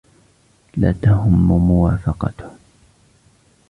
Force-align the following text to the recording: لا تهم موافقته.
لا 0.77 0.91
تهم 0.93 1.47
موافقته. 1.59 2.49